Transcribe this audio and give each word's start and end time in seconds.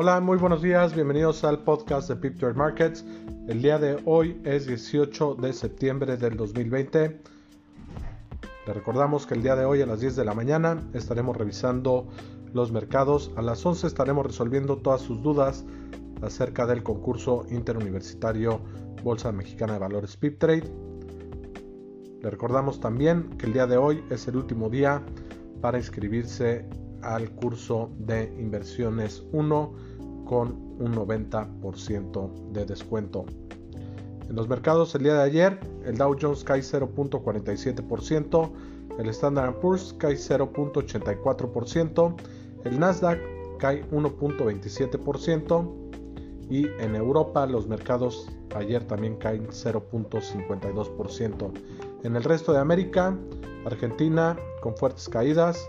Hola, 0.00 0.20
muy 0.20 0.38
buenos 0.38 0.62
días, 0.62 0.94
bienvenidos 0.94 1.42
al 1.42 1.64
podcast 1.64 2.08
de 2.08 2.14
Pip 2.14 2.38
Trade 2.38 2.54
Markets. 2.54 3.04
El 3.48 3.60
día 3.60 3.80
de 3.80 4.00
hoy 4.04 4.40
es 4.44 4.68
18 4.68 5.34
de 5.34 5.52
septiembre 5.52 6.16
del 6.16 6.36
2020. 6.36 7.20
Le 8.64 8.72
recordamos 8.72 9.26
que 9.26 9.34
el 9.34 9.42
día 9.42 9.56
de 9.56 9.64
hoy 9.64 9.82
a 9.82 9.86
las 9.86 9.98
10 9.98 10.14
de 10.14 10.24
la 10.24 10.34
mañana 10.34 10.88
estaremos 10.94 11.36
revisando 11.36 12.06
los 12.52 12.70
mercados. 12.70 13.32
A 13.34 13.42
las 13.42 13.66
11 13.66 13.88
estaremos 13.88 14.24
resolviendo 14.24 14.76
todas 14.76 15.00
sus 15.00 15.20
dudas 15.20 15.64
acerca 16.22 16.64
del 16.64 16.84
concurso 16.84 17.44
interuniversitario 17.50 18.60
Bolsa 19.02 19.32
Mexicana 19.32 19.72
de 19.72 19.78
Valores 19.80 20.16
Pip 20.16 20.38
Trade. 20.38 20.72
Le 22.22 22.30
recordamos 22.30 22.78
también 22.78 23.30
que 23.30 23.46
el 23.46 23.52
día 23.52 23.66
de 23.66 23.78
hoy 23.78 24.04
es 24.10 24.28
el 24.28 24.36
último 24.36 24.70
día 24.70 25.02
para 25.60 25.76
inscribirse 25.76 26.68
al 27.02 27.30
curso 27.32 27.90
de 27.98 28.32
inversiones 28.38 29.24
1 29.32 29.87
con 30.28 30.54
un 30.78 30.94
90% 30.94 32.52
de 32.52 32.64
descuento. 32.66 33.24
En 34.28 34.36
los 34.36 34.46
mercados 34.46 34.94
el 34.94 35.02
día 35.04 35.14
de 35.14 35.22
ayer, 35.22 35.58
el 35.86 35.96
Dow 35.96 36.14
Jones 36.20 36.44
cae 36.44 36.60
0.47%, 36.60 38.50
el 38.98 39.08
Standard 39.08 39.54
Poor's 39.54 39.94
cae 39.94 40.12
0.84%, 40.14 42.14
el 42.64 42.78
Nasdaq 42.78 43.18
cae 43.58 43.88
1.27% 43.90 45.72
y 46.50 46.66
en 46.78 46.94
Europa 46.94 47.46
los 47.46 47.66
mercados 47.66 48.28
ayer 48.54 48.84
también 48.84 49.16
caen 49.16 49.48
0.52%. 49.48 51.52
En 52.04 52.16
el 52.16 52.22
resto 52.22 52.52
de 52.52 52.58
América, 52.58 53.16
Argentina 53.64 54.36
con 54.60 54.76
fuertes 54.76 55.08
caídas, 55.08 55.66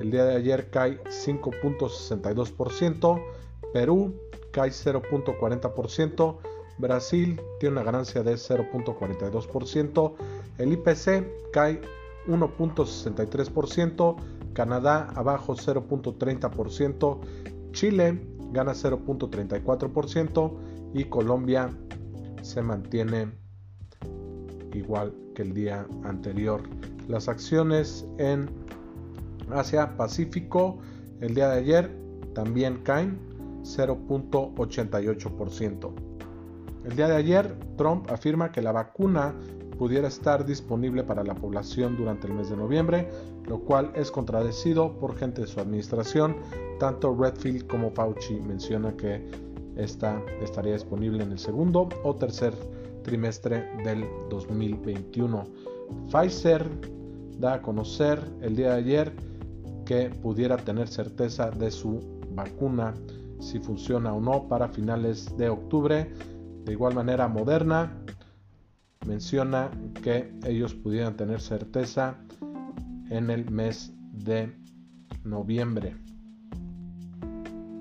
el 0.00 0.10
día 0.10 0.24
de 0.24 0.36
ayer 0.36 0.70
cae 0.70 1.04
5.62%, 1.04 3.22
Perú 3.72 4.14
cae 4.50 4.70
0.40%, 4.70 6.36
Brasil 6.78 7.40
tiene 7.58 7.74
una 7.74 7.82
ganancia 7.82 8.22
de 8.22 8.34
0.42%, 8.34 10.14
el 10.58 10.72
IPC 10.72 11.50
cae 11.52 11.80
1.63%, 12.26 14.16
Canadá 14.52 15.08
abajo 15.14 15.54
0.30%, 15.54 17.20
Chile 17.72 18.20
gana 18.52 18.72
0.34% 18.72 20.52
y 20.94 21.04
Colombia 21.04 21.70
se 22.42 22.62
mantiene 22.62 23.32
igual 24.72 25.14
que 25.34 25.42
el 25.42 25.52
día 25.54 25.86
anterior. 26.04 26.62
Las 27.08 27.28
acciones 27.28 28.06
en 28.18 28.48
Asia 29.50 29.96
Pacífico 29.96 30.78
el 31.20 31.34
día 31.34 31.48
de 31.48 31.58
ayer 31.58 31.90
también 32.34 32.78
caen 32.84 33.27
0.88%. 33.62 35.92
El 36.84 36.96
día 36.96 37.08
de 37.08 37.16
ayer 37.16 37.54
Trump 37.76 38.10
afirma 38.10 38.50
que 38.50 38.62
la 38.62 38.72
vacuna 38.72 39.34
pudiera 39.78 40.08
estar 40.08 40.44
disponible 40.44 41.04
para 41.04 41.22
la 41.22 41.34
población 41.34 41.96
durante 41.96 42.26
el 42.26 42.34
mes 42.34 42.50
de 42.50 42.56
noviembre, 42.56 43.08
lo 43.46 43.60
cual 43.60 43.92
es 43.94 44.10
contradecido 44.10 44.98
por 44.98 45.16
gente 45.16 45.42
de 45.42 45.46
su 45.46 45.60
administración. 45.60 46.36
Tanto 46.80 47.16
Redfield 47.16 47.66
como 47.66 47.90
Fauci 47.90 48.40
menciona 48.40 48.96
que 48.96 49.24
esta 49.76 50.20
estaría 50.42 50.72
disponible 50.72 51.22
en 51.22 51.32
el 51.32 51.38
segundo 51.38 51.88
o 52.02 52.14
tercer 52.16 52.52
trimestre 53.02 53.70
del 53.84 54.04
2021. 54.28 55.44
Pfizer 56.10 56.68
da 57.38 57.54
a 57.54 57.62
conocer 57.62 58.20
el 58.42 58.56
día 58.56 58.70
de 58.70 58.78
ayer 58.78 59.12
que 59.86 60.10
pudiera 60.10 60.56
tener 60.56 60.88
certeza 60.88 61.50
de 61.50 61.70
su 61.70 62.00
vacuna 62.34 62.94
si 63.40 63.58
funciona 63.58 64.12
o 64.12 64.20
no 64.20 64.48
para 64.48 64.68
finales 64.68 65.36
de 65.36 65.48
octubre. 65.48 66.12
De 66.64 66.72
igual 66.72 66.94
manera, 66.94 67.28
Moderna 67.28 67.92
menciona 69.06 69.70
que 70.02 70.32
ellos 70.44 70.74
pudieran 70.74 71.16
tener 71.16 71.40
certeza 71.40 72.18
en 73.10 73.30
el 73.30 73.50
mes 73.50 73.92
de 74.12 74.54
noviembre. 75.24 75.96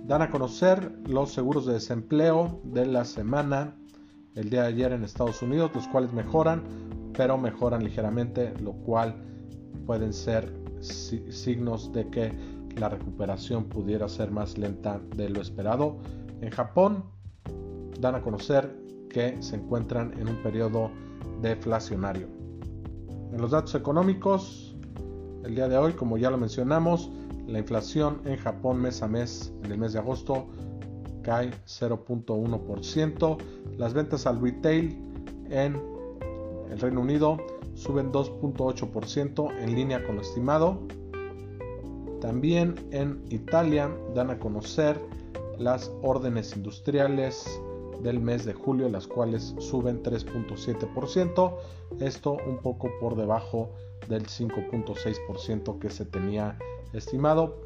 Dan 0.05 0.21
a 0.21 0.29
conocer 0.29 0.99
los 1.05 1.31
seguros 1.33 1.65
de 1.65 1.73
desempleo 1.73 2.61
de 2.63 2.85
la 2.85 3.03
semana 3.03 3.75
el 4.35 4.49
día 4.49 4.61
de 4.61 4.67
ayer 4.67 4.91
en 4.93 5.03
Estados 5.03 5.41
Unidos, 5.41 5.71
los 5.73 5.87
cuales 5.87 6.13
mejoran, 6.13 6.63
pero 7.13 7.37
mejoran 7.37 7.83
ligeramente, 7.83 8.53
lo 8.61 8.71
cual 8.71 9.15
pueden 9.85 10.13
ser 10.13 10.53
signos 10.79 11.91
de 11.91 12.07
que 12.09 12.56
la 12.77 12.89
recuperación 12.89 13.65
pudiera 13.65 14.07
ser 14.07 14.31
más 14.31 14.57
lenta 14.57 14.99
de 15.15 15.29
lo 15.29 15.41
esperado. 15.41 15.97
En 16.41 16.49
Japón 16.51 17.03
dan 17.99 18.15
a 18.15 18.21
conocer 18.21 18.75
que 19.09 19.41
se 19.41 19.55
encuentran 19.55 20.13
en 20.19 20.29
un 20.29 20.35
periodo 20.37 20.91
deflacionario. 21.41 22.27
En 23.31 23.41
los 23.41 23.51
datos 23.51 23.75
económicos, 23.75 24.75
el 25.43 25.55
día 25.55 25.67
de 25.67 25.77
hoy, 25.77 25.93
como 25.93 26.17
ya 26.17 26.29
lo 26.29 26.37
mencionamos, 26.37 27.11
la 27.47 27.59
inflación 27.59 28.21
en 28.25 28.37
Japón 28.37 28.81
mes 28.81 29.01
a 29.01 29.07
mes 29.07 29.53
en 29.63 29.71
el 29.71 29.77
mes 29.77 29.93
de 29.93 29.99
agosto 29.99 30.47
cae 31.23 31.51
0.1%. 31.65 33.37
Las 33.77 33.93
ventas 33.93 34.25
al 34.25 34.41
retail 34.41 34.97
en 35.49 35.81
el 36.69 36.79
Reino 36.79 37.01
Unido 37.01 37.37
suben 37.75 38.11
2.8% 38.11 39.51
en 39.59 39.75
línea 39.75 40.05
con 40.05 40.15
lo 40.15 40.21
estimado. 40.21 40.81
También 42.21 42.75
en 42.91 43.23
Italia 43.29 43.91
dan 44.15 44.31
a 44.31 44.39
conocer 44.39 44.99
las 45.59 45.91
órdenes 46.01 46.55
industriales 46.55 47.61
del 48.01 48.19
mes 48.19 48.45
de 48.45 48.53
julio, 48.53 48.89
las 48.89 49.07
cuales 49.07 49.55
suben 49.59 50.03
3.7%, 50.03 51.55
esto 51.99 52.37
un 52.47 52.57
poco 52.57 52.89
por 52.99 53.15
debajo 53.15 53.69
del 54.07 54.25
5.6% 54.25 55.79
que 55.79 55.89
se 55.89 56.05
tenía 56.05 56.57
estimado. 56.93 57.57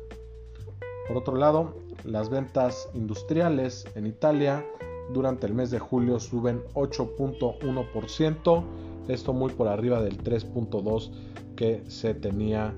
Por 1.07 1.18
otro 1.18 1.35
lado, 1.35 1.75
las 2.03 2.29
ventas 2.29 2.89
industriales 2.94 3.85
en 3.95 4.07
Italia 4.07 4.66
durante 5.13 5.47
el 5.47 5.53
mes 5.53 5.72
de 5.72 5.79
julio 5.79 6.19
suben 6.19 6.62
8.1%, 6.73 8.63
esto 9.07 9.33
muy 9.33 9.51
por 9.53 9.68
arriba 9.68 10.01
del 10.01 10.22
3.2% 10.23 11.12
que 11.56 11.83
se 11.89 12.13
tenía 12.13 12.73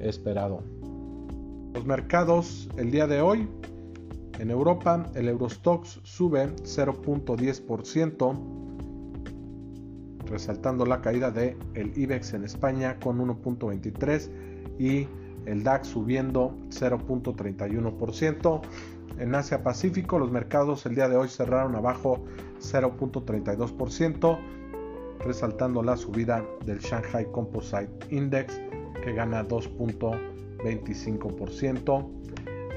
esperado. 0.00 0.75
Los 1.76 1.84
mercados 1.84 2.68
el 2.78 2.90
día 2.90 3.06
de 3.06 3.20
hoy 3.20 3.46
en 4.38 4.50
Europa 4.50 5.10
el 5.14 5.28
Eurostox 5.28 6.00
sube 6.04 6.46
0.10%, 6.62 8.38
resaltando 10.24 10.86
la 10.86 11.02
caída 11.02 11.30
de 11.30 11.54
el 11.74 11.92
IBEX 11.94 12.32
en 12.32 12.44
España 12.44 12.98
con 12.98 13.18
1.23 13.18 14.30
y 14.78 15.06
el 15.44 15.62
DAX 15.64 15.88
subiendo 15.88 16.56
0.31%. 16.70 18.62
En 19.18 19.34
Asia 19.34 19.62
Pacífico 19.62 20.18
los 20.18 20.30
mercados 20.30 20.86
el 20.86 20.94
día 20.94 21.10
de 21.10 21.18
hoy 21.18 21.28
cerraron 21.28 21.74
abajo 21.74 22.24
0.32%, 22.58 24.38
resaltando 25.26 25.82
la 25.82 25.98
subida 25.98 26.42
del 26.64 26.78
Shanghai 26.78 27.30
Composite 27.30 27.90
Index 28.08 28.62
que 29.04 29.12
gana 29.12 29.42
2.25%. 30.66 32.06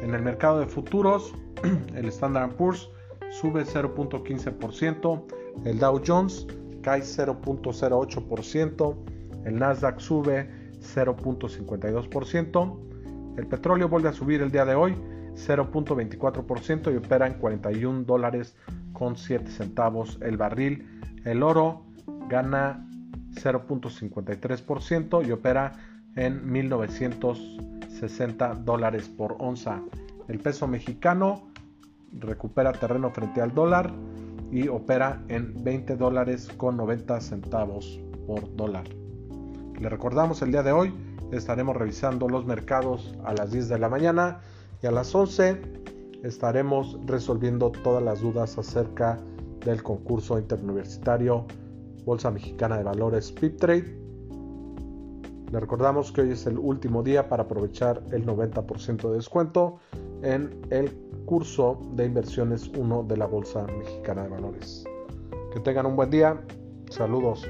En 0.02 0.14
el 0.14 0.22
mercado 0.22 0.60
de 0.60 0.68
futuros 0.68 1.34
el 1.96 2.08
Standard 2.08 2.56
Poor's 2.56 2.90
sube 3.30 3.64
0.15%, 3.66 5.24
el 5.66 5.80
Dow 5.80 6.02
Jones 6.06 6.48
cae 6.82 7.02
0.08%, 7.02 8.96
el 9.46 9.60
Nasdaq 9.60 10.00
sube 10.00 10.50
0.52%, 10.80 12.78
el 13.38 13.48
petróleo 13.48 13.90
vuelve 13.90 14.10
a 14.10 14.14
subir 14.14 14.42
el 14.42 14.52
día 14.52 14.66
de 14.66 14.76
hoy 14.76 14.96
0.24% 15.36 16.92
y 16.92 16.96
opera 16.98 17.28
en 17.28 17.34
41 17.36 18.04
dólares 18.04 18.56
con 18.94 19.16
7 19.16 19.50
centavos 19.52 20.18
el 20.22 20.38
barril, 20.38 20.88
el 21.26 21.44
oro 21.44 21.84
gana 22.28 22.86
0.53% 23.34 25.26
y 25.28 25.32
opera 25.32 25.74
en 26.16 26.52
1960 28.00 28.64
dólares 28.64 29.10
por 29.10 29.36
onza. 29.40 29.82
El 30.28 30.40
peso 30.40 30.68
mexicano 30.68 31.50
recupera 32.14 32.72
terreno 32.72 33.12
frente 33.12 33.42
al 33.42 33.54
dólar 33.54 33.92
y 34.52 34.68
opera 34.68 35.22
en 35.28 35.64
20 35.64 35.96
dólares 35.96 36.50
con 36.58 36.78
90 36.78 37.20
centavos 37.22 38.00
por 38.26 38.56
dólar. 38.56 38.86
Le 39.80 39.90
recordamos 39.90 40.42
el 40.42 40.52
día 40.52 40.64
de 40.64 40.72
hoy 40.72 40.94
estaremos 41.32 41.76
revisando 41.76 42.28
los 42.28 42.46
mercados 42.46 43.16
a 43.24 43.34
las 43.34 43.52
10 43.52 43.70
de 43.70 43.80
la 43.80 43.90
mañana 43.90 44.42
y 44.82 44.88
a 44.88 44.92
las 44.92 45.14
11 45.14 45.62
estaremos 46.24 46.98
resolviendo 47.06 47.72
todas 47.72 48.04
las 48.04 48.22
dudas 48.22 48.58
acerca 48.58 49.20
del 49.64 49.84
concurso 49.84 50.40
interuniversitario 50.40 51.46
Bolsa 52.06 52.32
Mexicana 52.32 52.78
de 52.78 52.84
Valores 52.84 53.32
PIP 53.32 53.58
Trade. 53.58 54.09
Le 55.52 55.60
recordamos 55.60 56.12
que 56.12 56.22
hoy 56.22 56.32
es 56.32 56.46
el 56.46 56.60
último 56.60 57.02
día 57.02 57.28
para 57.28 57.44
aprovechar 57.44 58.04
el 58.12 58.26
90% 58.26 59.10
de 59.10 59.16
descuento 59.16 59.80
en 60.22 60.62
el 60.70 60.92
curso 61.26 61.80
de 61.94 62.06
inversiones 62.06 62.70
1 62.78 63.04
de 63.04 63.18
la 63.18 63.26
Bolsa 63.26 63.66
Mexicana 63.66 64.24
de 64.24 64.30
Valores. 64.30 64.84
Que 65.52 65.60
tengan 65.60 65.88
un 65.88 65.96
buen 65.96 66.12
día. 66.12 66.40
Saludos. 66.90 67.48